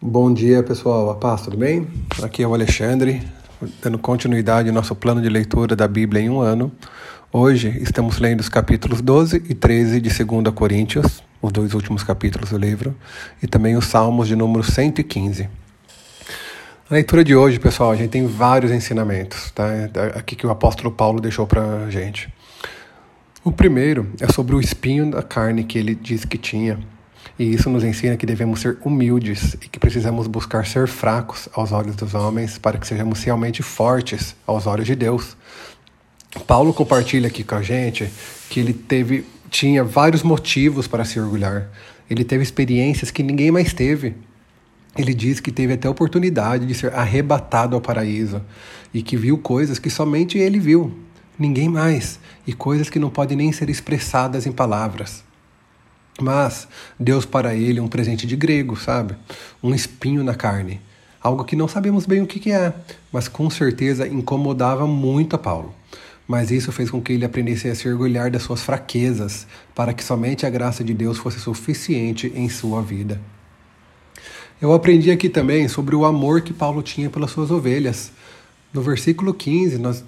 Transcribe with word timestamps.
Bom 0.00 0.32
dia, 0.32 0.62
pessoal. 0.62 1.08
A 1.08 1.14
paz, 1.14 1.40
tudo 1.40 1.56
bem? 1.56 1.88
Aqui 2.22 2.42
é 2.42 2.46
o 2.46 2.52
Alexandre, 2.52 3.22
dando 3.82 3.98
continuidade 3.98 4.68
ao 4.68 4.74
nosso 4.74 4.94
plano 4.94 5.22
de 5.22 5.28
leitura 5.30 5.74
da 5.74 5.88
Bíblia 5.88 6.20
em 6.20 6.28
um 6.28 6.38
ano. 6.38 6.70
Hoje 7.32 7.74
estamos 7.80 8.18
lendo 8.18 8.40
os 8.40 8.48
capítulos 8.50 9.00
12 9.00 9.42
e 9.48 9.54
13 9.54 9.98
de 10.02 10.10
2 10.10 10.54
Coríntios, 10.54 11.24
os 11.40 11.50
dois 11.50 11.72
últimos 11.72 12.04
capítulos 12.04 12.50
do 12.50 12.58
livro, 12.58 12.94
e 13.42 13.46
também 13.46 13.74
os 13.74 13.86
Salmos 13.86 14.28
de 14.28 14.36
número 14.36 14.62
115. 14.62 15.44
Na 16.90 16.96
leitura 16.96 17.24
de 17.24 17.34
hoje, 17.34 17.58
pessoal, 17.58 17.90
a 17.90 17.96
gente 17.96 18.10
tem 18.10 18.26
vários 18.26 18.70
ensinamentos, 18.72 19.50
tá? 19.50 19.66
Aqui 20.14 20.36
que 20.36 20.46
o 20.46 20.50
apóstolo 20.50 20.90
Paulo 20.90 21.22
deixou 21.22 21.46
para 21.46 21.86
a 21.86 21.90
gente. 21.90 22.30
O 23.42 23.50
primeiro 23.50 24.12
é 24.20 24.30
sobre 24.30 24.54
o 24.54 24.60
espinho 24.60 25.10
da 25.10 25.22
carne 25.22 25.64
que 25.64 25.78
ele 25.78 25.94
disse 25.94 26.26
que 26.26 26.36
tinha 26.36 26.78
e 27.38 27.52
isso 27.52 27.68
nos 27.68 27.84
ensina 27.84 28.16
que 28.16 28.26
devemos 28.26 28.60
ser 28.60 28.78
humildes 28.84 29.54
e 29.54 29.68
que 29.68 29.78
precisamos 29.78 30.26
buscar 30.26 30.66
ser 30.66 30.88
fracos 30.88 31.48
aos 31.54 31.72
olhos 31.72 31.96
dos 31.96 32.14
homens 32.14 32.58
para 32.58 32.78
que 32.78 32.86
sejamos 32.86 33.22
realmente 33.22 33.62
fortes 33.62 34.34
aos 34.46 34.66
olhos 34.66 34.86
de 34.86 34.94
Deus. 34.94 35.36
Paulo 36.46 36.72
compartilha 36.72 37.28
aqui 37.28 37.42
com 37.42 37.54
a 37.54 37.62
gente 37.62 38.10
que 38.48 38.60
ele 38.60 38.72
teve 38.72 39.24
tinha 39.50 39.84
vários 39.84 40.22
motivos 40.22 40.86
para 40.86 41.04
se 41.04 41.18
orgulhar. 41.18 41.68
Ele 42.10 42.24
teve 42.24 42.42
experiências 42.42 43.10
que 43.10 43.22
ninguém 43.22 43.50
mais 43.50 43.72
teve. 43.72 44.14
Ele 44.96 45.12
diz 45.12 45.40
que 45.40 45.50
teve 45.50 45.74
até 45.74 45.88
a 45.88 45.90
oportunidade 45.90 46.66
de 46.66 46.74
ser 46.74 46.92
arrebatado 46.94 47.74
ao 47.74 47.80
paraíso 47.80 48.42
e 48.92 49.02
que 49.02 49.16
viu 49.16 49.38
coisas 49.38 49.78
que 49.78 49.90
somente 49.90 50.38
ele 50.38 50.58
viu, 50.58 50.92
ninguém 51.38 51.68
mais, 51.68 52.18
e 52.46 52.52
coisas 52.52 52.88
que 52.88 52.98
não 52.98 53.10
podem 53.10 53.36
nem 53.36 53.52
ser 53.52 53.68
expressadas 53.68 54.46
em 54.46 54.52
palavras. 54.52 55.22
Mas 56.20 56.66
Deus 56.98 57.24
para 57.26 57.54
ele 57.54 57.80
um 57.80 57.88
presente 57.88 58.26
de 58.26 58.36
grego, 58.36 58.76
sabe? 58.76 59.14
Um 59.62 59.74
espinho 59.74 60.24
na 60.24 60.34
carne. 60.34 60.80
Algo 61.20 61.44
que 61.44 61.56
não 61.56 61.68
sabemos 61.68 62.06
bem 62.06 62.22
o 62.22 62.26
que, 62.26 62.52
é, 62.52 62.72
mas 63.12 63.28
com 63.28 63.50
certeza 63.50 64.06
incomodava 64.06 64.86
muito 64.86 65.36
a 65.36 65.38
Paulo. 65.38 65.74
Mas 66.26 66.50
isso 66.50 66.72
fez 66.72 66.90
com 66.90 67.00
que 67.00 67.12
ele 67.12 67.24
aprendesse 67.24 67.68
a 67.68 67.74
se 67.74 67.88
orgulhar 67.88 68.30
das 68.30 68.42
suas 68.42 68.62
fraquezas, 68.62 69.46
para 69.74 69.92
que 69.92 70.02
somente 70.02 70.46
a 70.46 70.50
graça 70.50 70.82
de 70.82 70.94
Deus 70.94 71.18
fosse 71.18 71.38
suficiente 71.38 72.32
em 72.34 72.48
sua 72.48 72.82
vida. 72.82 73.20
Eu 74.60 74.72
aprendi 74.72 75.10
aqui 75.10 75.28
também 75.28 75.68
sobre 75.68 75.94
o 75.94 76.04
amor 76.04 76.40
que 76.40 76.52
Paulo 76.52 76.82
tinha 76.82 77.10
pelas 77.10 77.30
suas 77.30 77.50
ovelhas. 77.50 78.10
No 78.72 78.80
versículo 78.80 79.34
15, 79.34 79.78
nós 79.78 80.02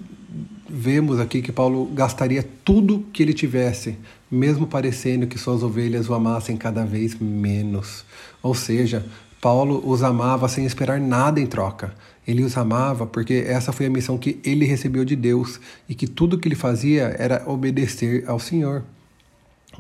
vemos 0.69 1.19
aqui 1.19 1.41
que 1.41 1.51
Paulo 1.51 1.87
gastaria 1.87 2.47
tudo 2.65 3.05
que 3.13 3.23
ele 3.23 3.33
tivesse, 3.33 3.97
mesmo 4.31 4.67
parecendo 4.67 5.27
que 5.27 5.39
suas 5.39 5.63
ovelhas 5.63 6.09
o 6.09 6.15
amassem 6.15 6.57
cada 6.57 6.85
vez 6.85 7.19
menos. 7.19 8.05
Ou 8.43 8.55
seja, 8.55 9.05
Paulo 9.41 9.83
os 9.85 10.03
amava 10.03 10.49
sem 10.49 10.67
esperar 10.67 11.01
nada 11.01 11.41
em 11.41 11.47
troca. 11.47 11.95
Ele 12.27 12.43
os 12.43 12.57
amava 12.57 13.07
porque 13.07 13.45
essa 13.47 13.73
foi 13.73 13.87
a 13.87 13.91
missão 13.91 14.19
que 14.19 14.39
ele 14.45 14.67
recebeu 14.67 15.05
de 15.05 15.17
Deus 15.17 15.59
e 15.89 15.95
que 15.95 16.07
tudo 16.07 16.39
que 16.39 16.47
ele 16.47 16.55
fazia 16.55 17.15
era 17.19 17.43
obedecer 17.47 18.25
ao 18.27 18.39
Senhor. 18.39 18.85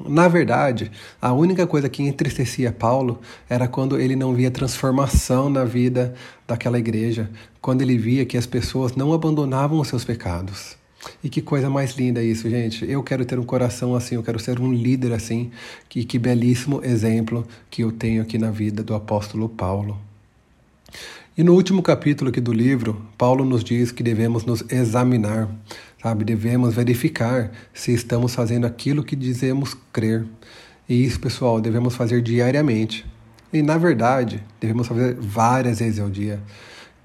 Na 0.06 0.28
verdade, 0.28 0.92
a 1.20 1.32
única 1.32 1.66
coisa 1.66 1.88
que 1.88 2.04
entristecia 2.04 2.70
Paulo 2.70 3.20
era 3.48 3.66
quando 3.66 3.98
ele 3.98 4.14
não 4.14 4.32
via 4.32 4.50
transformação 4.50 5.50
na 5.50 5.64
vida 5.64 6.14
daquela 6.46 6.78
igreja, 6.78 7.28
quando 7.60 7.82
ele 7.82 7.98
via 7.98 8.24
que 8.24 8.36
as 8.36 8.46
pessoas 8.46 8.94
não 8.94 9.12
abandonavam 9.12 9.80
os 9.80 9.88
seus 9.88 10.04
pecados. 10.04 10.77
E 11.22 11.28
que 11.28 11.40
coisa 11.40 11.70
mais 11.70 11.96
linda 11.96 12.22
isso, 12.22 12.48
gente. 12.48 12.88
Eu 12.90 13.02
quero 13.02 13.24
ter 13.24 13.38
um 13.38 13.44
coração 13.44 13.94
assim, 13.94 14.16
eu 14.16 14.22
quero 14.22 14.38
ser 14.38 14.60
um 14.60 14.72
líder 14.72 15.12
assim. 15.12 15.50
Que, 15.88 16.04
que 16.04 16.18
belíssimo 16.18 16.84
exemplo 16.84 17.46
que 17.70 17.82
eu 17.82 17.92
tenho 17.92 18.22
aqui 18.22 18.38
na 18.38 18.50
vida 18.50 18.82
do 18.82 18.94
apóstolo 18.94 19.48
Paulo. 19.48 19.98
E 21.36 21.44
no 21.44 21.54
último 21.54 21.82
capítulo 21.82 22.30
aqui 22.30 22.40
do 22.40 22.52
livro, 22.52 23.00
Paulo 23.16 23.44
nos 23.44 23.62
diz 23.62 23.92
que 23.92 24.02
devemos 24.02 24.44
nos 24.44 24.64
examinar, 24.68 25.48
sabe? 26.02 26.24
Devemos 26.24 26.74
verificar 26.74 27.52
se 27.72 27.92
estamos 27.92 28.34
fazendo 28.34 28.66
aquilo 28.66 29.04
que 29.04 29.14
dizemos 29.14 29.76
crer. 29.92 30.26
E 30.88 31.04
isso, 31.04 31.20
pessoal, 31.20 31.60
devemos 31.60 31.94
fazer 31.94 32.22
diariamente. 32.22 33.06
E 33.52 33.62
na 33.62 33.78
verdade, 33.78 34.42
devemos 34.60 34.88
fazer 34.88 35.14
várias 35.14 35.78
vezes 35.78 36.00
ao 36.00 36.10
dia 36.10 36.40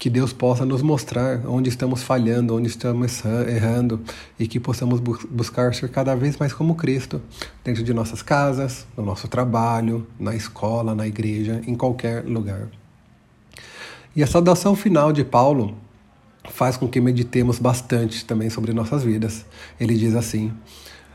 que 0.04 0.10
Deus 0.10 0.34
possa 0.34 0.66
nos 0.66 0.82
mostrar 0.82 1.40
onde 1.46 1.70
estamos 1.70 2.02
falhando, 2.02 2.54
onde 2.54 2.68
estamos 2.68 3.24
errando 3.24 4.02
e 4.38 4.46
que 4.46 4.60
possamos 4.60 5.00
buscar 5.00 5.74
ser 5.74 5.88
cada 5.88 6.14
vez 6.14 6.36
mais 6.36 6.52
como 6.52 6.74
Cristo, 6.74 7.22
dentro 7.64 7.82
de 7.82 7.94
nossas 7.94 8.20
casas, 8.20 8.86
no 8.94 9.02
nosso 9.02 9.28
trabalho, 9.28 10.06
na 10.20 10.34
escola, 10.34 10.94
na 10.94 11.06
igreja, 11.06 11.62
em 11.66 11.74
qualquer 11.74 12.22
lugar. 12.26 12.68
E 14.14 14.22
a 14.22 14.26
saudação 14.26 14.76
final 14.76 15.10
de 15.10 15.24
Paulo 15.24 15.74
faz 16.50 16.76
com 16.76 16.86
que 16.86 17.00
meditemos 17.00 17.58
bastante 17.58 18.26
também 18.26 18.50
sobre 18.50 18.74
nossas 18.74 19.02
vidas. 19.02 19.46
Ele 19.80 19.94
diz 19.94 20.14
assim: 20.14 20.52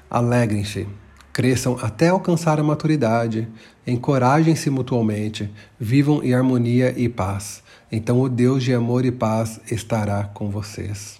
Alegrem-se, 0.09 0.87
cresçam 1.31 1.77
até 1.81 2.09
alcançar 2.09 2.59
a 2.59 2.63
maturidade, 2.63 3.47
encorajem-se 3.85 4.69
mutuamente, 4.69 5.49
vivam 5.79 6.23
em 6.23 6.33
harmonia 6.33 6.93
e 6.97 7.07
paz 7.07 7.63
então 7.91 8.21
o 8.21 8.29
Deus 8.29 8.63
de 8.63 8.73
amor 8.73 9.03
e 9.05 9.11
paz 9.11 9.59
estará 9.71 10.25
com 10.25 10.49
vocês. 10.49 11.19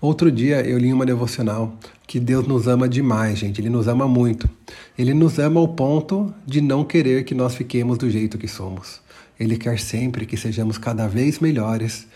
Outro 0.00 0.30
dia 0.30 0.60
eu 0.60 0.78
li 0.78 0.92
uma 0.92 1.06
devocional 1.06 1.76
que 2.06 2.18
Deus 2.20 2.46
nos 2.46 2.68
ama 2.68 2.88
demais, 2.88 3.38
gente. 3.38 3.60
Ele 3.60 3.70
nos 3.70 3.88
ama 3.88 4.06
muito. 4.06 4.48
Ele 4.98 5.14
nos 5.14 5.38
ama 5.38 5.60
ao 5.60 5.68
ponto 5.68 6.32
de 6.46 6.60
não 6.60 6.84
querer 6.84 7.24
que 7.24 7.34
nós 7.34 7.54
fiquemos 7.54 7.98
do 7.98 8.10
jeito 8.10 8.38
que 8.38 8.48
somos. 8.48 9.00
Ele 9.38 9.56
quer 9.56 9.78
sempre 9.78 10.26
que 10.26 10.36
sejamos 10.36 10.78
cada 10.78 11.06
vez 11.08 11.40
melhores. 11.40 12.06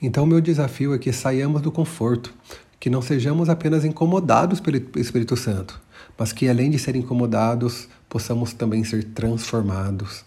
Então, 0.00 0.26
meu 0.26 0.40
desafio 0.40 0.94
é 0.94 0.98
que 0.98 1.12
saiamos 1.12 1.62
do 1.62 1.70
conforto, 1.70 2.34
que 2.80 2.90
não 2.90 3.00
sejamos 3.00 3.48
apenas 3.48 3.84
incomodados 3.84 4.60
pelo 4.60 4.76
Espírito 4.96 5.36
Santo, 5.36 5.80
mas 6.18 6.32
que 6.32 6.48
além 6.48 6.70
de 6.70 6.78
ser 6.78 6.96
incomodados, 6.96 7.88
possamos 8.08 8.52
também 8.52 8.84
ser 8.84 9.04
transformados. 9.04 10.24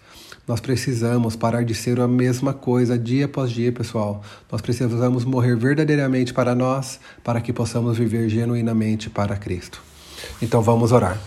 Nós 0.48 0.62
precisamos 0.62 1.36
parar 1.36 1.66
de 1.66 1.76
ser 1.76 2.00
a 2.00 2.08
mesma 2.08 2.54
coisa 2.54 2.98
dia 2.98 3.26
após 3.26 3.52
dia, 3.52 3.72
pessoal. 3.72 4.24
Nós 4.50 4.62
precisamos 4.62 5.26
morrer 5.26 5.58
verdadeiramente 5.58 6.34
para 6.34 6.56
nós, 6.56 7.00
para 7.22 7.42
que 7.42 7.52
possamos 7.52 7.98
viver 7.98 8.30
genuinamente 8.30 9.10
para 9.10 9.36
Cristo. 9.36 9.82
Então 10.42 10.62
vamos 10.62 10.94
orar. 10.94 11.20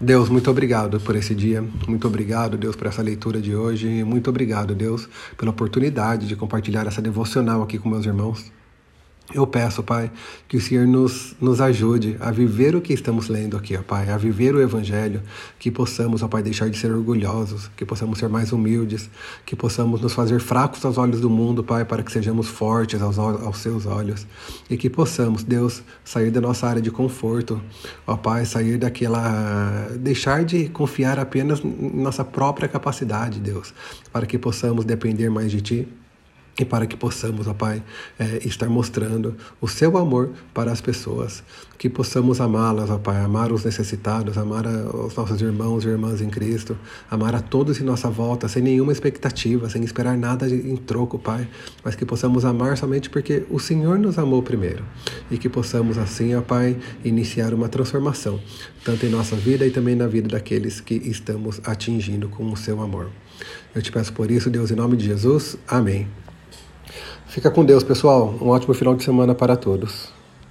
Deus, 0.00 0.28
muito 0.28 0.50
obrigado 0.50 1.00
por 1.00 1.14
esse 1.14 1.34
dia. 1.34 1.62
Muito 1.86 2.06
obrigado, 2.06 2.56
Deus, 2.56 2.74
por 2.74 2.86
essa 2.86 3.02
leitura 3.02 3.40
de 3.40 3.54
hoje. 3.54 4.04
Muito 4.04 4.30
obrigado, 4.30 4.74
Deus, 4.74 5.08
pela 5.36 5.50
oportunidade 5.50 6.26
de 6.26 6.36
compartilhar 6.36 6.86
essa 6.86 7.02
devocional 7.02 7.62
aqui 7.62 7.78
com 7.78 7.88
meus 7.88 8.06
irmãos. 8.06 8.50
Eu 9.34 9.44
peço, 9.44 9.82
Pai, 9.82 10.10
que 10.46 10.56
o 10.56 10.60
Senhor 10.60 10.86
nos, 10.86 11.34
nos 11.40 11.60
ajude 11.60 12.16
a 12.20 12.30
viver 12.30 12.76
o 12.76 12.80
que 12.80 12.92
estamos 12.92 13.28
lendo 13.28 13.56
aqui, 13.56 13.76
ó 13.76 13.82
Pai, 13.82 14.08
a 14.08 14.16
viver 14.16 14.54
o 14.54 14.62
Evangelho, 14.62 15.20
que 15.58 15.68
possamos, 15.68 16.22
ó 16.22 16.28
Pai, 16.28 16.44
deixar 16.44 16.70
de 16.70 16.78
ser 16.78 16.92
orgulhosos, 16.92 17.68
que 17.76 17.84
possamos 17.84 18.20
ser 18.20 18.28
mais 18.28 18.52
humildes, 18.52 19.10
que 19.44 19.56
possamos 19.56 20.00
nos 20.00 20.12
fazer 20.12 20.40
fracos 20.40 20.84
aos 20.84 20.96
olhos 20.96 21.20
do 21.20 21.28
mundo, 21.28 21.64
Pai, 21.64 21.84
para 21.84 22.04
que 22.04 22.12
sejamos 22.12 22.46
fortes 22.46 23.02
aos, 23.02 23.18
aos 23.18 23.58
seus 23.58 23.84
olhos, 23.84 24.24
e 24.70 24.76
que 24.76 24.88
possamos, 24.88 25.42
Deus, 25.42 25.82
sair 26.04 26.30
da 26.30 26.40
nossa 26.40 26.68
área 26.68 26.80
de 26.80 26.92
conforto, 26.92 27.60
ó 28.06 28.16
Pai, 28.16 28.46
sair 28.46 28.78
daquela. 28.78 29.88
deixar 29.98 30.44
de 30.44 30.68
confiar 30.68 31.18
apenas 31.18 31.64
em 31.64 32.00
nossa 32.00 32.24
própria 32.24 32.68
capacidade, 32.68 33.40
Deus, 33.40 33.74
para 34.12 34.24
que 34.24 34.38
possamos 34.38 34.84
depender 34.84 35.28
mais 35.30 35.50
de 35.50 35.60
Ti 35.60 35.88
e 36.58 36.64
para 36.64 36.86
que 36.86 36.96
possamos, 36.96 37.46
ó 37.46 37.52
Pai, 37.52 37.82
é, 38.18 38.40
estar 38.46 38.68
mostrando 38.68 39.36
o 39.60 39.68
seu 39.68 39.96
amor 39.98 40.30
para 40.54 40.72
as 40.72 40.80
pessoas, 40.80 41.42
que 41.76 41.88
possamos 41.90 42.40
amá-las, 42.40 42.88
ó 42.88 42.96
Pai, 42.96 43.20
amar 43.22 43.52
os 43.52 43.64
necessitados, 43.64 44.38
amar 44.38 44.66
a, 44.66 44.70
os 44.96 45.14
nossos 45.14 45.40
irmãos 45.40 45.84
e 45.84 45.88
irmãs 45.88 46.22
em 46.22 46.30
Cristo, 46.30 46.76
amar 47.10 47.34
a 47.34 47.40
todos 47.40 47.78
em 47.78 47.84
nossa 47.84 48.08
volta, 48.08 48.48
sem 48.48 48.62
nenhuma 48.62 48.90
expectativa, 48.90 49.68
sem 49.68 49.84
esperar 49.84 50.16
nada 50.16 50.48
em 50.48 50.76
troco, 50.76 51.18
Pai, 51.18 51.46
mas 51.84 51.94
que 51.94 52.06
possamos 52.06 52.44
amar 52.44 52.78
somente 52.78 53.10
porque 53.10 53.44
o 53.50 53.58
Senhor 53.58 53.98
nos 53.98 54.18
amou 54.18 54.42
primeiro, 54.42 54.82
e 55.30 55.36
que 55.36 55.50
possamos 55.50 55.98
assim, 55.98 56.34
ó 56.34 56.40
Pai, 56.40 56.76
iniciar 57.04 57.52
uma 57.52 57.68
transformação, 57.68 58.40
tanto 58.82 59.04
em 59.04 59.10
nossa 59.10 59.36
vida 59.36 59.66
e 59.66 59.70
também 59.70 59.94
na 59.94 60.06
vida 60.06 60.28
daqueles 60.28 60.80
que 60.80 60.94
estamos 60.94 61.60
atingindo 61.64 62.30
com 62.30 62.50
o 62.50 62.56
seu 62.56 62.80
amor. 62.80 63.10
Eu 63.74 63.82
te 63.82 63.92
peço 63.92 64.10
por 64.14 64.30
isso, 64.30 64.48
Deus, 64.48 64.70
em 64.70 64.74
nome 64.74 64.96
de 64.96 65.04
Jesus. 65.04 65.58
Amém. 65.68 66.08
Fica 67.36 67.50
com 67.50 67.62
Deus, 67.62 67.84
pessoal. 67.84 68.34
Um 68.40 68.48
ótimo 68.48 68.72
final 68.72 68.94
de 68.94 69.04
semana 69.04 69.34
para 69.34 69.58
todos. 69.58 70.08